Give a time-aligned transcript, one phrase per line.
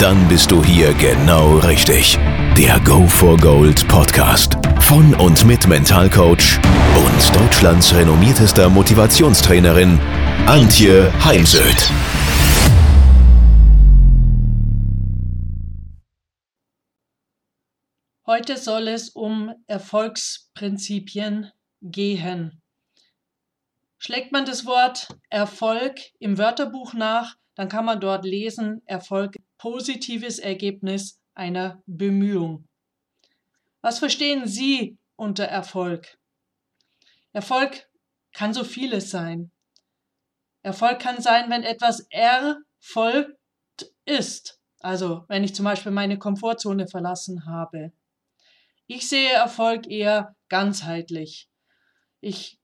[0.00, 2.16] Dann bist du hier genau richtig.
[2.56, 6.60] Der Go for Gold Podcast von und mit Mentalcoach
[6.94, 9.98] und Deutschlands renommiertester Motivationstrainerin
[10.46, 11.90] Antje Heimsöth.
[18.24, 21.50] Heute soll es um Erfolgsprinzipien
[21.82, 22.62] gehen.
[23.98, 30.38] Schlägt man das Wort Erfolg im Wörterbuch nach, dann kann man dort lesen Erfolg positives
[30.38, 32.66] Ergebnis einer Bemühung.
[33.80, 36.18] Was verstehen Sie unter Erfolg?
[37.32, 37.88] Erfolg
[38.32, 39.50] kann so vieles sein.
[40.62, 43.36] Erfolg kann sein, wenn etwas erfolgt
[44.04, 44.58] ist.
[44.80, 47.92] Also wenn ich zum Beispiel meine Komfortzone verlassen habe.
[48.86, 51.48] Ich sehe Erfolg eher ganzheitlich.
[52.20, 52.58] Ich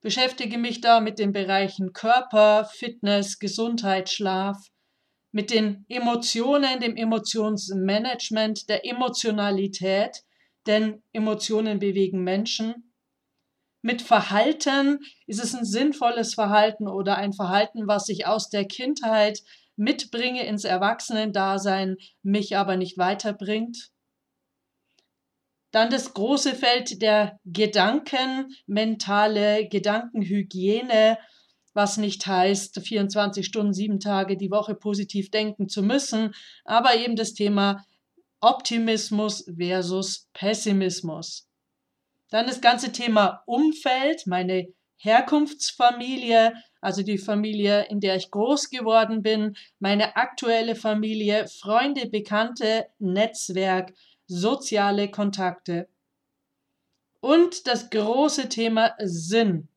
[0.00, 4.58] beschäftige mich da mit den Bereichen Körper, Fitness, Gesundheit, Schlaf,
[5.36, 10.24] mit den Emotionen, dem Emotionsmanagement, der Emotionalität,
[10.66, 12.94] denn Emotionen bewegen Menschen.
[13.82, 19.42] Mit Verhalten ist es ein sinnvolles Verhalten oder ein Verhalten, was ich aus der Kindheit
[19.76, 23.90] mitbringe ins Erwachsenendasein, mich aber nicht weiterbringt.
[25.70, 31.18] Dann das große Feld der Gedanken, mentale Gedankenhygiene,
[31.76, 37.14] was nicht heißt, 24 Stunden, sieben Tage die Woche positiv denken zu müssen, aber eben
[37.14, 37.84] das Thema
[38.40, 41.48] Optimismus versus Pessimismus.
[42.30, 49.22] Dann das ganze Thema Umfeld, meine Herkunftsfamilie, also die Familie, in der ich groß geworden
[49.22, 53.92] bin, meine aktuelle Familie, Freunde, Bekannte, Netzwerk,
[54.26, 55.88] soziale Kontakte.
[57.20, 59.68] Und das große Thema Sinn.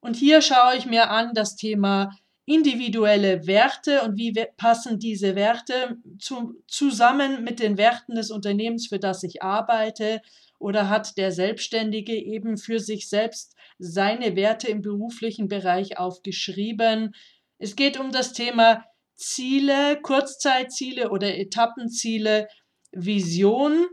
[0.00, 2.10] Und hier schaue ich mir an das Thema
[2.46, 8.98] individuelle Werte und wie passen diese Werte zu, zusammen mit den Werten des Unternehmens, für
[8.98, 10.20] das ich arbeite,
[10.58, 17.14] oder hat der Selbstständige eben für sich selbst seine Werte im beruflichen Bereich aufgeschrieben.
[17.58, 18.84] Es geht um das Thema
[19.14, 22.48] Ziele, Kurzzeitziele oder Etappenziele,
[22.92, 23.86] Vision,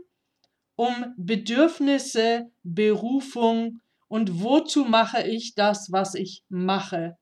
[0.74, 7.16] um Bedürfnisse, Berufung, und wozu mache ich das, was ich mache.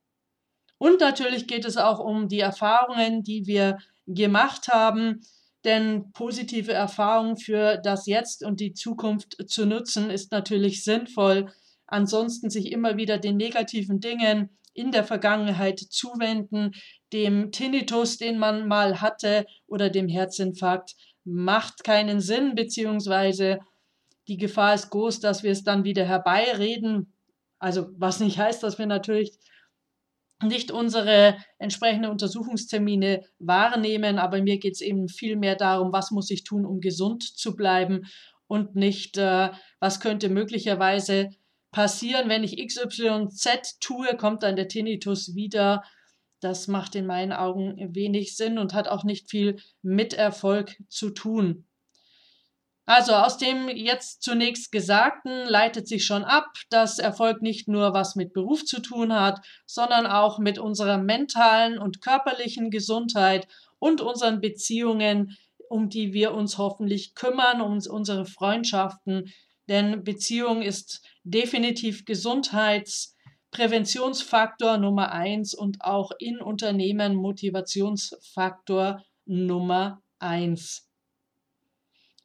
[0.78, 5.20] Und natürlich geht es auch um die Erfahrungen, die wir gemacht haben,
[5.64, 11.52] denn positive Erfahrungen für das Jetzt und die Zukunft zu nutzen, ist natürlich sinnvoll.
[11.86, 16.72] Ansonsten sich immer wieder den negativen Dingen in der Vergangenheit zuwenden,
[17.12, 23.58] dem Tinnitus, den man mal hatte, oder dem Herzinfarkt, macht keinen Sinn, beziehungsweise
[24.28, 27.12] die Gefahr ist groß, dass wir es dann wieder herbeireden.
[27.58, 29.38] Also was nicht heißt, dass wir natürlich
[30.42, 36.30] nicht unsere entsprechenden Untersuchungstermine wahrnehmen, aber mir geht es eben viel mehr darum, was muss
[36.30, 38.06] ich tun, um gesund zu bleiben
[38.46, 39.50] und nicht, äh,
[39.80, 41.30] was könnte möglicherweise
[41.72, 45.82] passieren, wenn ich XYZ tue, kommt dann der Tinnitus wieder.
[46.40, 51.10] Das macht in meinen Augen wenig Sinn und hat auch nicht viel mit Erfolg zu
[51.10, 51.65] tun.
[52.88, 58.14] Also aus dem jetzt zunächst Gesagten leitet sich schon ab, dass Erfolg nicht nur was
[58.14, 63.48] mit Beruf zu tun hat, sondern auch mit unserer mentalen und körperlichen Gesundheit
[63.80, 65.36] und unseren Beziehungen,
[65.68, 69.32] um die wir uns hoffentlich kümmern, um unsere Freundschaften.
[69.68, 80.86] Denn Beziehung ist definitiv Gesundheitspräventionsfaktor Nummer eins und auch in Unternehmen Motivationsfaktor Nummer eins.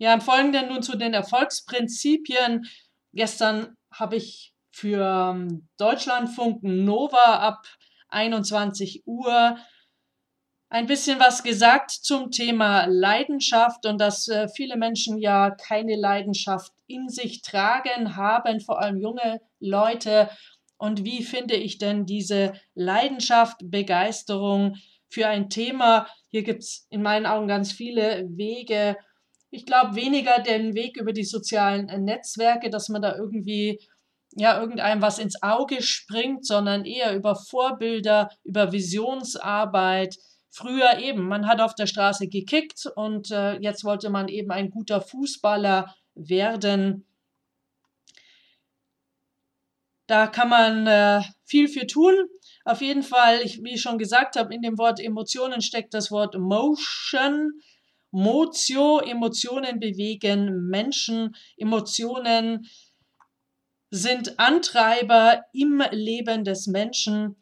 [0.02, 2.66] Ja, im Folgenden nun zu den Erfolgsprinzipien.
[3.14, 7.68] Gestern habe ich für ähm, Deutschlandfunk Nova ab
[8.10, 9.60] 21 Uhr
[10.70, 16.74] ein bisschen was gesagt zum Thema Leidenschaft und dass äh, viele Menschen ja keine Leidenschaft
[16.88, 20.32] in sich tragen, haben vor allem junge Leute.
[20.80, 24.78] Und wie finde ich denn diese Leidenschaft, Begeisterung
[25.10, 26.08] für ein Thema?
[26.30, 28.98] Hier gibt es in meinen Augen ganz viele Wege
[29.52, 33.80] ich glaube weniger den Weg über die sozialen äh, Netzwerke, dass man da irgendwie
[34.34, 40.18] ja irgendeinem was ins Auge springt, sondern eher über Vorbilder, über Visionsarbeit.
[40.50, 44.70] Früher eben, man hat auf der Straße gekickt und äh, jetzt wollte man eben ein
[44.70, 47.06] guter Fußballer werden.
[50.08, 52.14] Da kann man äh, viel für tun.
[52.66, 56.12] Auf jeden Fall, ich, wie ich schon gesagt habe, in dem Wort Emotionen steckt das
[56.12, 57.62] Wort Motion.
[58.12, 61.36] Motio, Emotionen bewegen Menschen.
[61.58, 62.68] Emotionen
[63.90, 67.38] sind Antreiber im Leben des Menschen.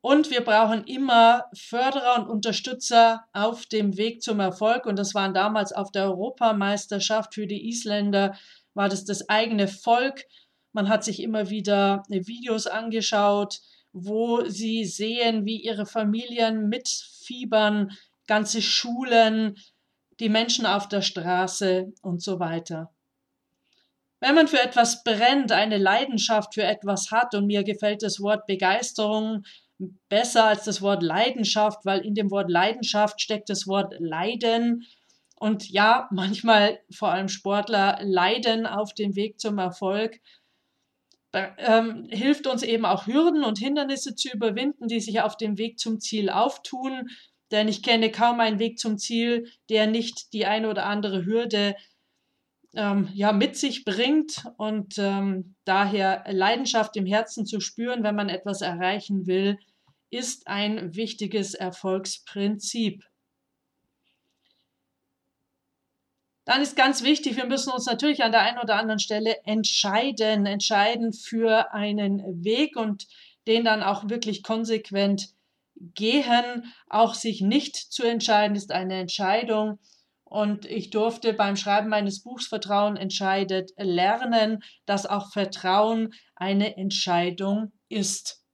[0.00, 4.84] Und wir brauchen immer Förderer und Unterstützer auf dem Weg zum Erfolg.
[4.84, 8.36] Und das waren damals auf der Europameisterschaft für die Isländer,
[8.74, 10.26] war das das eigene Volk.
[10.72, 13.60] Man hat sich immer wieder Videos angeschaut,
[13.92, 17.92] wo sie sehen, wie ihre Familien mitfiebern,
[18.26, 19.56] ganze Schulen,
[20.20, 22.90] die Menschen auf der Straße und so weiter.
[24.20, 28.46] Wenn man für etwas brennt, eine Leidenschaft für etwas hat, und mir gefällt das Wort
[28.46, 29.44] Begeisterung
[30.08, 34.86] besser als das Wort Leidenschaft, weil in dem Wort Leidenschaft steckt das Wort Leiden.
[35.36, 40.20] Und ja, manchmal vor allem Sportler leiden auf dem Weg zum Erfolg.
[41.58, 45.80] Ähm, hilft uns eben auch Hürden und Hindernisse zu überwinden, die sich auf dem Weg
[45.80, 47.10] zum Ziel auftun.
[47.54, 51.76] Denn ich kenne kaum einen Weg zum Ziel, der nicht die eine oder andere Hürde
[52.74, 58.28] ähm, ja, mit sich bringt und ähm, daher Leidenschaft im Herzen zu spüren, wenn man
[58.28, 59.56] etwas erreichen will,
[60.10, 63.04] ist ein wichtiges Erfolgsprinzip.
[66.44, 70.44] Dann ist ganz wichtig, wir müssen uns natürlich an der einen oder anderen Stelle entscheiden,
[70.44, 73.06] entscheiden für einen Weg und
[73.46, 75.28] den dann auch wirklich konsequent
[75.76, 76.72] gehen.
[76.88, 79.78] Auch sich nicht zu entscheiden ist eine Entscheidung.
[80.24, 87.72] Und ich durfte beim Schreiben meines Buchs Vertrauen entscheidet lernen, dass auch Vertrauen eine Entscheidung
[87.88, 88.44] ist.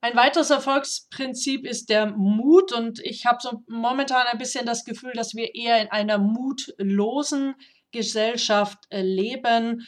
[0.00, 5.12] Ein weiteres Erfolgsprinzip ist der Mut und ich habe so momentan ein bisschen das Gefühl,
[5.12, 7.54] dass wir eher in einer mutlosen
[7.90, 9.86] Gesellschaft äh, leben.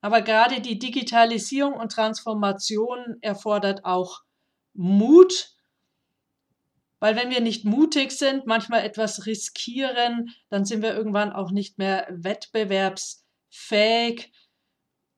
[0.00, 4.20] Aber gerade die Digitalisierung und Transformation erfordert auch
[4.74, 5.54] Mut
[7.04, 11.76] weil wenn wir nicht mutig sind, manchmal etwas riskieren, dann sind wir irgendwann auch nicht
[11.76, 14.32] mehr wettbewerbsfähig.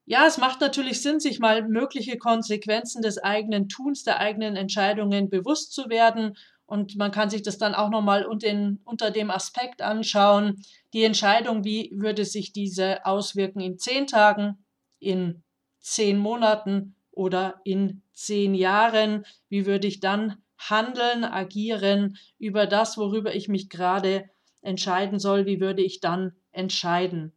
[0.05, 5.31] Ja, es macht natürlich Sinn, sich mal mögliche Konsequenzen des eigenen Tuns, der eigenen Entscheidungen
[5.31, 6.37] bewusst zu werden.
[6.65, 10.61] Und man kann sich das dann auch nochmal unter dem Aspekt anschauen.
[10.93, 14.59] Die Entscheidung, wie würde sich diese auswirken in zehn Tagen,
[14.99, 15.45] in
[15.79, 19.27] zehn Monaten oder in zehn Jahren?
[19.49, 24.31] Wie würde ich dann handeln, agieren über das, worüber ich mich gerade
[24.63, 27.33] entscheiden soll, wie würde ich dann entscheiden.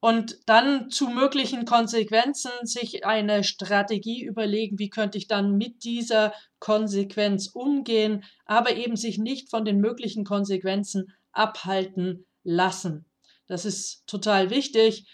[0.00, 6.32] Und dann zu möglichen Konsequenzen sich eine Strategie überlegen, wie könnte ich dann mit dieser
[6.58, 13.06] Konsequenz umgehen, aber eben sich nicht von den möglichen Konsequenzen abhalten lassen.
[13.46, 15.06] Das ist total wichtig.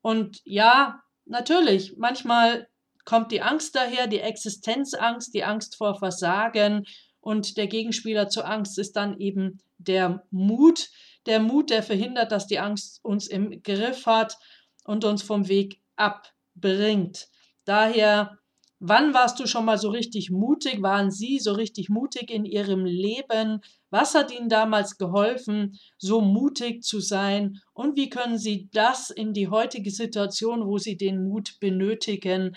[0.00, 2.68] Und ja, natürlich, manchmal
[3.06, 6.84] kommt die Angst daher, die Existenzangst, die Angst vor Versagen
[7.20, 10.90] und der Gegenspieler zur Angst ist dann eben der Mut.
[11.24, 14.36] Der Mut, der verhindert, dass die Angst uns im Griff hat
[14.84, 17.28] und uns vom Weg abbringt.
[17.64, 18.38] Daher,
[18.78, 20.82] wann warst du schon mal so richtig mutig?
[20.82, 23.60] Waren Sie so richtig mutig in Ihrem Leben?
[23.90, 27.60] Was hat Ihnen damals geholfen, so mutig zu sein?
[27.72, 32.56] Und wie können Sie das in die heutige Situation, wo Sie den Mut benötigen,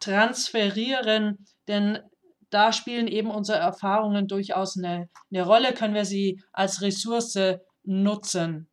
[0.00, 1.98] transferieren, denn
[2.50, 7.38] da spielen eben unsere Erfahrungen durchaus eine, eine Rolle, können wir sie als Ressource
[7.84, 8.70] nutzen.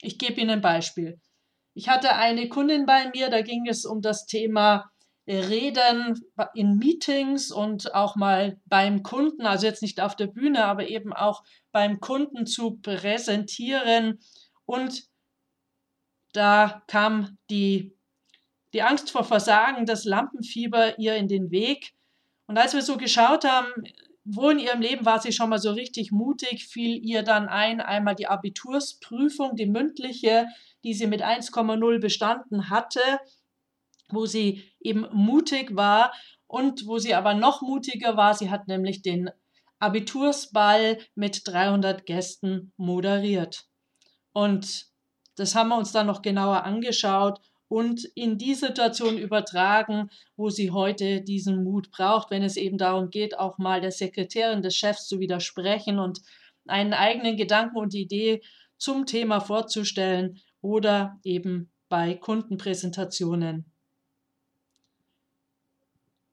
[0.00, 1.20] Ich gebe Ihnen ein Beispiel.
[1.74, 4.90] Ich hatte eine Kundin bei mir, da ging es um das Thema
[5.26, 6.20] Reden
[6.54, 11.12] in Meetings und auch mal beim Kunden, also jetzt nicht auf der Bühne, aber eben
[11.12, 14.18] auch beim Kunden zu präsentieren.
[14.64, 15.04] Und
[16.32, 17.96] da kam die
[18.72, 21.92] die Angst vor Versagen, das Lampenfieber ihr in den Weg.
[22.46, 23.68] Und als wir so geschaut haben,
[24.24, 27.80] wo in ihrem Leben war sie schon mal so richtig mutig, fiel ihr dann ein,
[27.80, 30.46] einmal die Abitursprüfung, die mündliche,
[30.84, 33.00] die sie mit 1,0 bestanden hatte,
[34.10, 36.12] wo sie eben mutig war
[36.46, 39.30] und wo sie aber noch mutiger war, sie hat nämlich den
[39.78, 43.64] Abitursball mit 300 Gästen moderiert.
[44.32, 44.86] Und
[45.36, 47.40] das haben wir uns dann noch genauer angeschaut
[47.72, 53.08] und in die Situation übertragen, wo sie heute diesen Mut braucht, wenn es eben darum
[53.08, 56.20] geht, auch mal der Sekretärin des Chefs zu widersprechen und
[56.66, 58.42] einen eigenen Gedanken und Idee
[58.76, 63.64] zum Thema vorzustellen oder eben bei Kundenpräsentationen.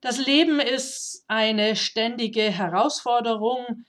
[0.02, 3.86] Das Leben ist eine ständige Herausforderung.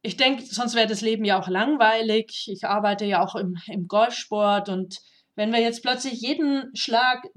[0.00, 2.48] Ich denke, sonst wäre das Leben ja auch langweilig.
[2.50, 4.98] Ich arbeite ja auch im, im Golfsport und
[5.36, 7.28] Wenn wir jetzt plötzlich jeden Schlag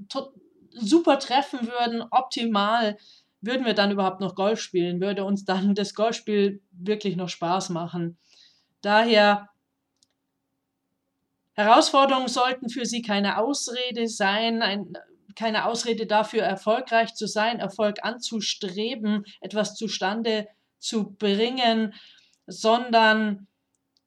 [0.70, 2.96] super treffen würden, optimal,
[3.40, 5.00] würden wir dann überhaupt noch Golf spielen?
[5.00, 8.18] Würde uns dann das Golfspiel wirklich noch Spaß machen?
[8.80, 9.48] Daher
[11.54, 14.92] Herausforderungen sollten für Sie keine Ausrede sein, ein,
[15.34, 20.46] keine Ausrede dafür, erfolgreich zu sein, Erfolg anzustreben, etwas zustande
[20.78, 21.94] zu bringen,
[22.46, 23.48] sondern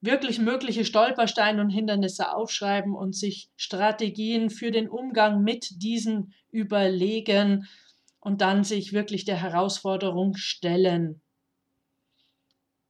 [0.02, 7.68] wirklich mögliche Stolpersteine und Hindernisse aufschreiben und sich Strategien für den Umgang mit diesen überlegen
[8.20, 11.22] und dann sich wirklich der Herausforderung stellen.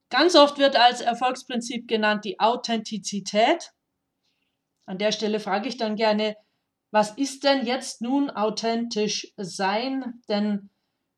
[0.09, 3.71] Ganz oft wird als Erfolgsprinzip genannt die Authentizität.
[4.85, 6.35] An der Stelle frage ich dann gerne,
[6.91, 10.21] was ist denn jetzt nun authentisch sein?
[10.27, 10.69] Denn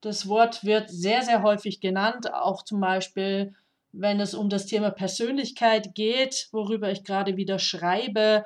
[0.01, 3.55] das Wort wird sehr, sehr häufig genannt, auch zum Beispiel
[3.93, 8.43] wenn es um das Thema Persönlichkeit geht, worüber ich gerade wieder schreibe,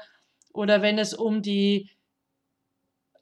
[0.53, 1.89] oder wenn es um die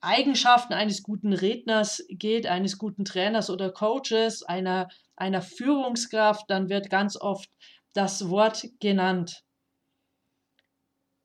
[0.01, 6.89] Eigenschaften eines guten Redners geht, eines guten Trainers oder Coaches, einer, einer Führungskraft, dann wird
[6.89, 7.49] ganz oft
[7.93, 9.43] das Wort genannt.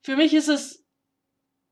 [0.02, 0.84] Für mich ist es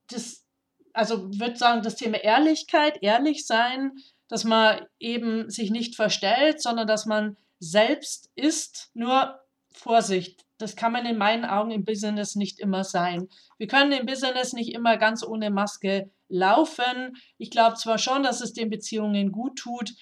[0.07, 0.45] das,
[0.93, 3.91] also würde sagen, das Thema Ehrlichkeit, ehrlich sein,
[4.27, 9.39] dass man eben sich nicht verstellt, sondern dass man selbst ist, nur
[9.71, 13.29] Vorsicht, das kann man in meinen Augen im Business nicht immer sein.
[13.57, 17.17] Wir können im Business nicht immer ganz ohne Maske laufen.
[17.37, 19.93] Ich glaube zwar schon, dass es den Beziehungen gut tut,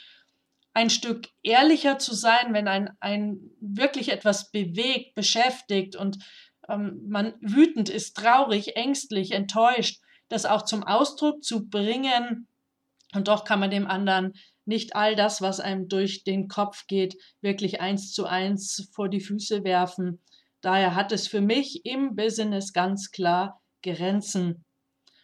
[0.73, 6.19] ein Stück ehrlicher zu sein, wenn ein, ein wirklich etwas bewegt, beschäftigt und
[6.69, 12.47] ähm, man wütend ist, traurig, ängstlich, enttäuscht, das auch zum Ausdruck zu bringen.
[13.15, 14.33] Und doch kann man dem anderen
[14.67, 19.21] nicht all das, was einem durch den Kopf geht, wirklich eins zu eins vor die
[19.21, 20.19] Füße werfen.
[20.61, 24.65] Daher hat es für mich im Business ganz klar Grenzen.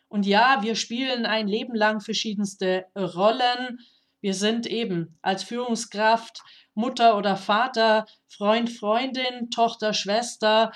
[0.08, 3.80] Und ja, wir spielen ein Leben lang verschiedenste Rollen.
[4.22, 6.44] Wir sind eben als Führungskraft
[6.76, 10.72] Mutter oder Vater, Freund, Freundin, Tochter, Schwester.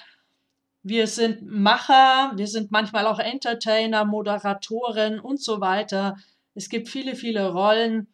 [0.83, 6.17] Wir sind Macher, wir sind manchmal auch Entertainer, Moderatoren und so weiter.
[6.53, 8.07] Es gibt viele, viele Rollen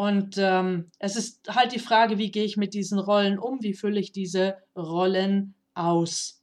[0.00, 3.74] und ähm, es ist halt die Frage, wie gehe ich mit diesen Rollen um, wie
[3.74, 6.42] fülle ich diese Rollen aus.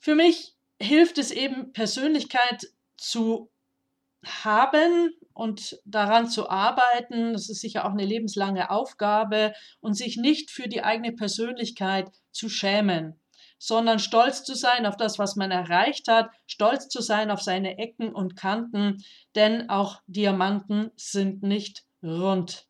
[0.00, 3.48] Für mich hilft es eben, Persönlichkeit zu
[4.24, 7.32] haben und daran zu arbeiten.
[7.32, 12.48] Das ist sicher auch eine lebenslange Aufgabe und sich nicht für die eigene Persönlichkeit zu
[12.48, 13.21] schämen
[13.62, 17.78] sondern stolz zu sein auf das, was man erreicht hat, stolz zu sein auf seine
[17.78, 19.04] Ecken und Kanten,
[19.36, 22.66] denn auch Diamanten sind nicht rund.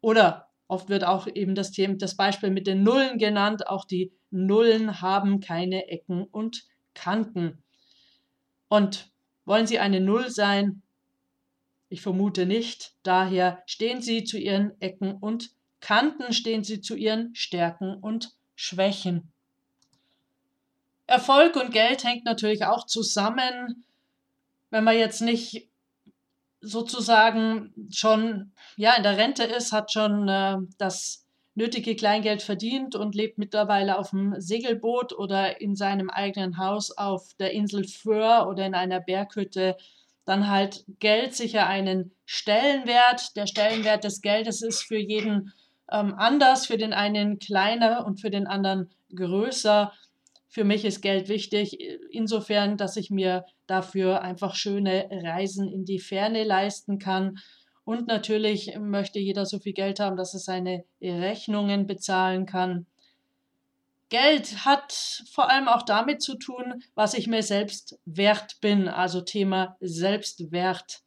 [0.00, 4.12] Oder oft wird auch eben das, Thema, das Beispiel mit den Nullen genannt, auch die
[4.30, 6.62] Nullen haben keine Ecken und
[6.94, 7.64] Kanten.
[8.68, 9.10] Und
[9.44, 10.82] wollen Sie eine Null sein?
[11.88, 12.94] Ich vermute nicht.
[13.02, 19.31] Daher stehen Sie zu Ihren Ecken und Kanten, stehen Sie zu Ihren Stärken und Schwächen.
[21.06, 23.84] Erfolg und Geld hängt natürlich auch zusammen.
[24.70, 25.68] Wenn man jetzt nicht
[26.60, 33.14] sozusagen schon ja in der Rente ist, hat schon äh, das nötige Kleingeld verdient und
[33.14, 38.64] lebt mittlerweile auf dem Segelboot oder in seinem eigenen Haus auf der Insel Föhr oder
[38.64, 39.76] in einer Berghütte,
[40.24, 43.36] dann halt Geld sicher einen Stellenwert.
[43.36, 45.52] Der Stellenwert des Geldes ist für jeden
[45.90, 49.92] ähm, anders, für den einen kleiner und für den anderen größer.
[50.52, 51.78] Für mich ist Geld wichtig,
[52.10, 57.38] insofern, dass ich mir dafür einfach schöne Reisen in die Ferne leisten kann.
[57.84, 62.84] Und natürlich möchte jeder so viel Geld haben, dass er seine Rechnungen bezahlen kann.
[64.10, 69.22] Geld hat vor allem auch damit zu tun, was ich mir selbst wert bin, also
[69.22, 71.00] Thema Selbstwert.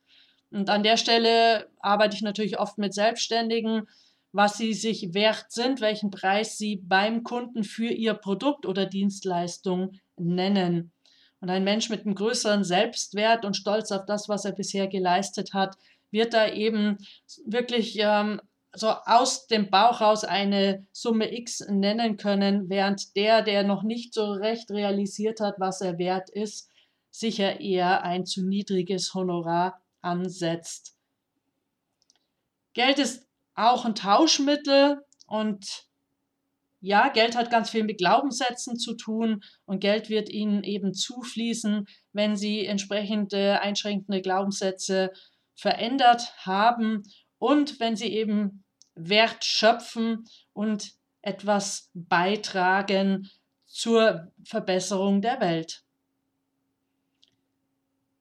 [0.49, 3.87] Und an der Stelle arbeite ich natürlich oft mit Selbstständigen,
[4.35, 9.93] was sie sich wert sind, welchen Preis sie beim Kunden für ihr Produkt oder Dienstleistung
[10.17, 10.91] nennen.
[11.39, 15.53] Und ein Mensch mit einem größeren Selbstwert und Stolz auf das, was er bisher geleistet
[15.53, 15.77] hat,
[16.11, 16.97] wird da eben
[17.45, 18.41] wirklich ähm,
[18.73, 24.13] so aus dem Bauch raus eine Summe X nennen können, während der, der noch nicht
[24.13, 26.69] so recht realisiert hat, was er wert ist,
[27.09, 30.97] sicher eher ein zu niedriges Honorar ansetzt.
[32.73, 33.24] Geld ist
[33.55, 35.85] auch ein Tauschmittel und
[36.81, 41.87] ja, Geld hat ganz viel mit Glaubenssätzen zu tun und Geld wird ihnen eben zufließen,
[42.13, 45.11] wenn sie entsprechende einschränkende Glaubenssätze
[45.55, 47.03] verändert haben
[47.39, 53.31] und wenn sie eben Wert schöpfen und etwas beitragen
[53.65, 55.83] zur Verbesserung der Welt.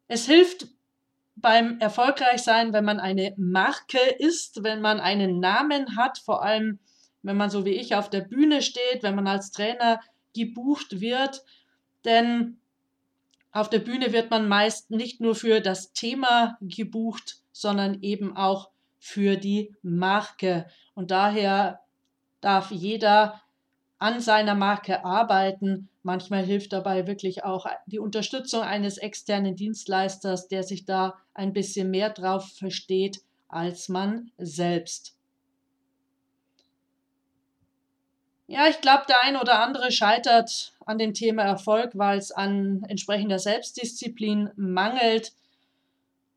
[0.09, 0.69] Es hilft
[1.37, 6.79] beim Erfolgreichsein, wenn man eine Marke ist, wenn man einen Namen hat, vor allem
[7.23, 10.01] wenn man so wie ich auf der Bühne steht, wenn man als Trainer
[10.35, 11.43] gebucht wird.
[12.05, 12.59] Denn
[13.51, 18.71] auf der Bühne wird man meist nicht nur für das Thema gebucht, sondern eben auch
[18.99, 20.67] für die Marke.
[20.95, 21.81] Und daher
[22.41, 23.41] darf jeder
[23.99, 25.89] an seiner Marke arbeiten.
[26.03, 31.91] Manchmal hilft dabei wirklich auch die Unterstützung eines externen Dienstleisters, der sich da ein bisschen
[31.91, 35.15] mehr drauf versteht als man selbst.
[38.47, 42.85] Ja, ich glaube, der ein oder andere scheitert an dem Thema Erfolg, weil es an
[42.89, 45.33] entsprechender Selbstdisziplin mangelt.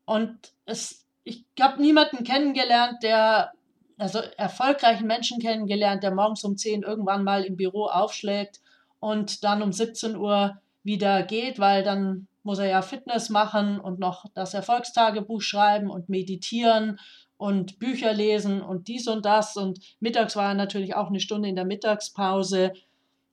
[0.06, 3.52] Und es, ich habe niemanden kennengelernt, der,
[3.98, 8.60] also erfolgreichen Menschen kennengelernt, der morgens um 10 irgendwann mal im Büro aufschlägt
[9.00, 13.98] und dann um 17 Uhr wieder geht, weil dann muss er ja Fitness machen und
[13.98, 16.98] noch das Erfolgstagebuch schreiben und meditieren
[17.36, 19.56] und Bücher lesen und dies und das.
[19.56, 22.72] Und mittags war natürlich auch eine Stunde in der Mittagspause.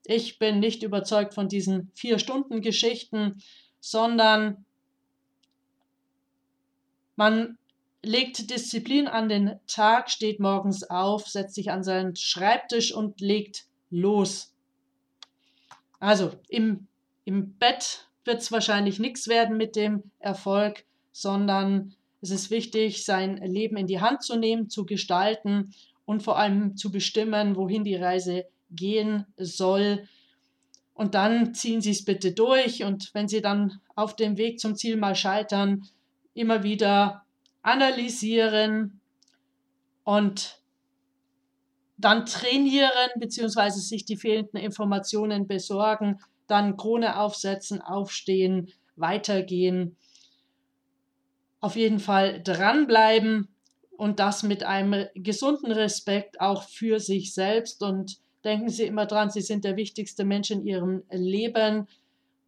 [0.05, 3.41] Ich bin nicht überzeugt von diesen vier Stunden Geschichten,
[3.79, 4.65] sondern
[7.15, 7.57] man
[8.05, 13.65] legt Disziplin an den Tag, steht morgens auf, setzt sich an seinen Schreibtisch und legt
[13.89, 14.53] los.
[15.99, 16.87] Also im,
[17.23, 23.37] im Bett wird es wahrscheinlich nichts werden mit dem Erfolg, sondern es ist wichtig, sein
[23.37, 25.73] Leben in die Hand zu nehmen, zu gestalten
[26.05, 30.07] und vor allem zu bestimmen, wohin die Reise gehen soll.
[30.93, 32.83] Und dann ziehen Sie es bitte durch.
[32.83, 35.87] Und wenn Sie dann auf dem Weg zum Ziel mal scheitern,
[36.33, 37.24] immer wieder
[37.65, 39.01] analysieren
[40.03, 40.61] und
[41.97, 43.69] dann trainieren bzw.
[43.71, 49.97] sich die fehlenden Informationen besorgen, dann Krone aufsetzen, aufstehen, weitergehen
[51.59, 53.47] auf jeden Fall dranbleiben
[53.97, 57.81] und das mit einem gesunden Respekt auch für sich selbst.
[57.81, 61.87] Und denken Sie immer dran, Sie sind der wichtigste Mensch in Ihrem Leben.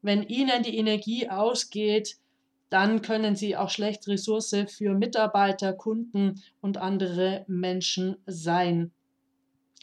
[0.03, 2.17] Wenn Ihnen die Energie ausgeht,
[2.69, 8.91] dann können Sie auch schlecht Ressource für Mitarbeiter, Kunden und andere Menschen sein.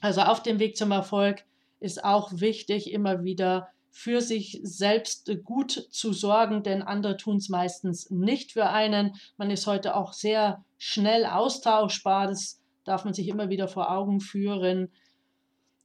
[0.01, 1.45] Also auf dem Weg zum Erfolg
[1.81, 7.49] ist auch wichtig, immer wieder für sich selbst gut zu sorgen, denn andere tun es
[7.49, 9.15] meistens nicht für einen.
[9.37, 14.21] Man ist heute auch sehr schnell austauschbar, das darf man sich immer wieder vor Augen
[14.21, 14.91] führen.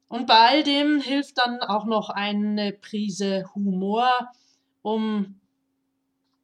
[0.07, 4.09] Und bei all dem hilft dann auch noch eine Prise Humor,
[4.81, 5.39] um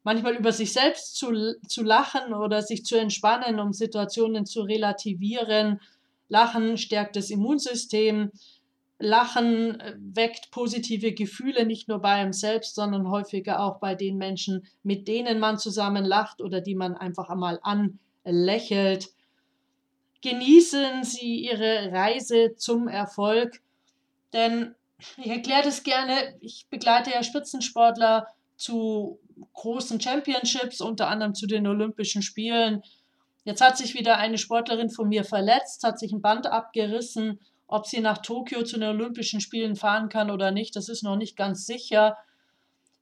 [0.06, 5.80] manchmal über sich selbst zu, zu lachen oder sich zu entspannen, um Situationen zu relativieren.
[6.28, 8.30] Lachen stärkt das Immunsystem,
[9.00, 14.16] Lachen äh, weckt positive Gefühle nicht nur bei einem selbst, sondern häufiger auch bei den
[14.16, 17.58] Menschen, mit denen man zusammen lacht oder die man einfach einmal
[18.24, 19.08] anlächelt.
[20.22, 23.60] Genießen Sie Ihre Reise zum Erfolg,
[24.32, 24.76] denn
[25.16, 29.18] ich erkläre das gerne, ich begleite ja Spitzensportler zu
[29.52, 32.82] großen Championships, unter anderem zu den Olympischen Spielen.
[33.44, 37.86] Jetzt hat sich wieder eine Sportlerin von mir verletzt, hat sich ein Band abgerissen ob
[37.86, 41.36] sie nach Tokio zu den Olympischen Spielen fahren kann oder nicht, das ist noch nicht
[41.36, 42.16] ganz sicher.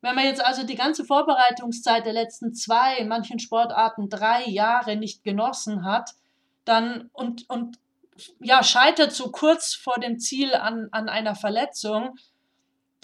[0.00, 4.96] Wenn man jetzt also die ganze Vorbereitungszeit der letzten zwei, in manchen Sportarten drei Jahre
[4.96, 6.10] nicht genossen hat,
[6.64, 7.78] dann und, und
[8.40, 12.16] ja, scheitert so kurz vor dem Ziel an, an einer Verletzung,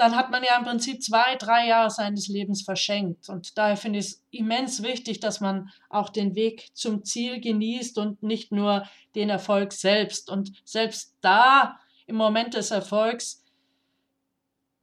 [0.00, 3.28] dann hat man ja im Prinzip zwei, drei Jahre seines Lebens verschenkt.
[3.28, 7.98] Und daher finde ich es immens wichtig, dass man auch den Weg zum Ziel genießt
[7.98, 8.84] und nicht nur
[9.14, 10.30] den Erfolg selbst.
[10.30, 13.44] Und selbst da im Moment des Erfolgs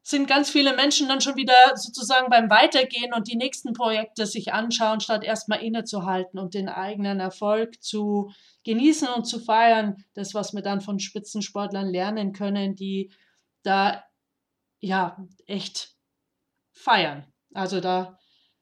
[0.03, 4.53] sind ganz viele Menschen dann schon wieder sozusagen beim Weitergehen und die nächsten Projekte sich
[4.53, 8.32] anschauen, statt erstmal innezuhalten und den eigenen Erfolg zu
[8.63, 10.06] genießen und zu feiern.
[10.13, 13.12] Das, was wir dann von Spitzensportlern lernen können, die
[13.63, 14.03] da
[14.80, 15.96] ja, echt
[16.72, 17.26] feiern.
[17.54, 18.20] Also da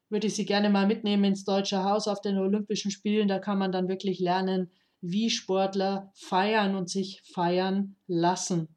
[0.10, 3.28] würde ich Sie gerne mal mitnehmen ins Deutsche Haus auf den Olympischen Spielen.
[3.28, 8.76] Da kann man dann wirklich lernen, wie Sportler feiern und sich feiern lassen.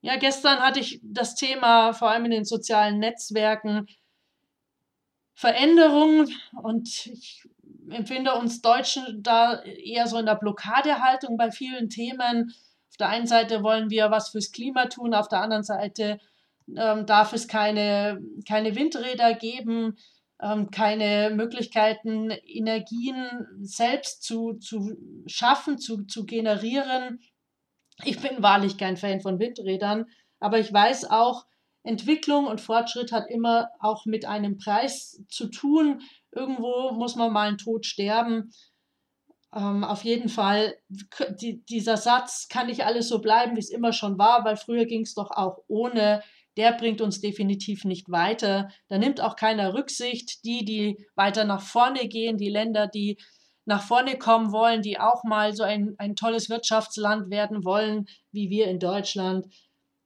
[0.00, 3.86] Ja, gestern hatte ich das Thema vor allem in den sozialen Netzwerken
[5.34, 6.28] Veränderung
[6.62, 7.42] und ich
[7.90, 12.52] empfinde uns Deutschen da eher so in der Blockadehaltung bei vielen Themen
[12.98, 16.18] der einen Seite wollen wir was fürs Klima tun, auf der anderen Seite
[16.76, 19.96] ähm, darf es keine, keine Windräder geben,
[20.40, 27.20] ähm, keine Möglichkeiten, Energien selbst zu, zu schaffen, zu, zu generieren.
[28.04, 30.06] Ich bin wahrlich kein Fan von Windrädern,
[30.40, 31.46] aber ich weiß auch,
[31.82, 36.02] Entwicklung und Fortschritt hat immer auch mit einem Preis zu tun.
[36.32, 38.52] Irgendwo muss man mal einen Tod sterben.
[39.54, 40.74] Ähm, auf jeden Fall,
[41.40, 44.84] die, dieser Satz kann nicht alles so bleiben, wie es immer schon war, weil früher
[44.84, 46.22] ging es doch auch ohne.
[46.56, 48.68] Der bringt uns definitiv nicht weiter.
[48.88, 50.44] Da nimmt auch keiner Rücksicht.
[50.44, 53.16] Die, die weiter nach vorne gehen, die Länder, die
[53.64, 58.50] nach vorne kommen wollen, die auch mal so ein, ein tolles Wirtschaftsland werden wollen, wie
[58.50, 59.46] wir in Deutschland,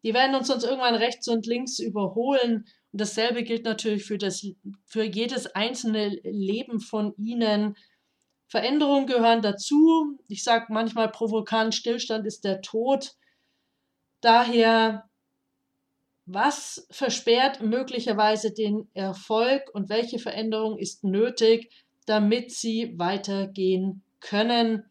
[0.04, 2.66] die werden uns sonst irgendwann rechts und links überholen.
[2.92, 4.44] Und dasselbe gilt natürlich für, das,
[4.84, 7.76] für jedes einzelne Leben von ihnen.
[8.52, 10.18] Veränderungen gehören dazu.
[10.28, 13.14] Ich sage manchmal provokant, Stillstand ist der Tod.
[14.20, 15.08] Daher,
[16.26, 21.72] was versperrt möglicherweise den Erfolg und welche Veränderung ist nötig,
[22.04, 24.84] damit Sie weitergehen können?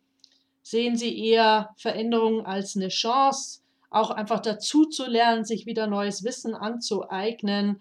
[0.63, 6.23] Sehen Sie eher Veränderungen als eine Chance, auch einfach dazu zu lernen, sich wieder neues
[6.23, 7.79] Wissen anzueignen?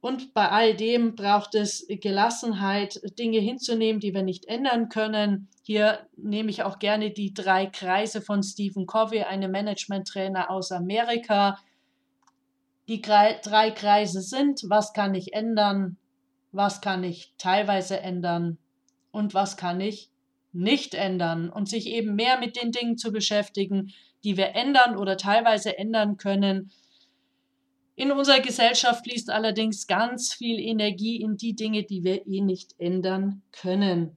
[0.00, 5.48] Und bei all dem braucht es Gelassenheit, Dinge hinzunehmen, die wir nicht ändern können.
[5.62, 11.58] Hier nehme ich auch gerne die drei Kreise von Stephen Covey, einem Management-Trainer aus Amerika.
[12.86, 15.96] Die drei Kreise sind, was kann ich ändern,
[16.52, 18.56] was kann ich teilweise ändern
[19.10, 20.10] und was kann ich
[20.52, 23.92] nicht ändern und sich eben mehr mit den Dingen zu beschäftigen,
[24.24, 26.70] die wir ändern oder teilweise ändern können,
[27.98, 32.76] in unserer Gesellschaft fließt allerdings ganz viel Energie in die Dinge, die wir eh nicht
[32.78, 34.16] ändern können.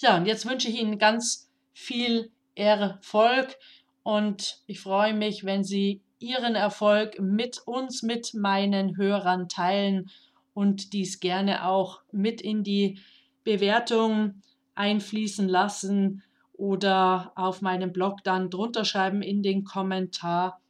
[0.00, 3.56] Ja, und jetzt wünsche ich Ihnen ganz viel Erfolg
[4.02, 10.10] und ich freue mich, wenn Sie Ihren Erfolg mit uns, mit meinen Hörern teilen
[10.52, 12.98] und dies gerne auch mit in die
[13.44, 14.42] Bewertung
[14.74, 20.60] einfließen lassen oder auf meinem Blog dann drunter schreiben in den Kommentar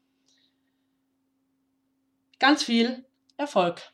[2.39, 3.05] ganz viel
[3.37, 3.94] Erfolg!